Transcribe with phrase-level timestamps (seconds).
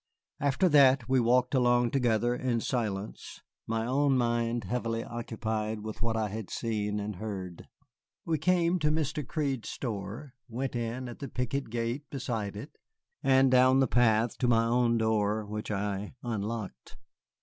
[0.39, 6.17] After that we walked along together in silence, my own mind heavily occupied with what
[6.17, 7.67] I had seen and heard.
[8.25, 9.23] We came to Mr.
[9.23, 12.79] Crede's store, went in at the picket gate beside it
[13.21, 16.97] and down the path to my own door, which I unlocked.